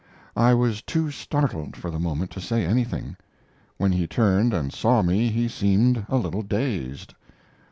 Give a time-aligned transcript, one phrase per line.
[0.35, 3.17] I was too startled, for the moment, to say anything.
[3.77, 7.13] When he turned and saw me he seemed a little dazed.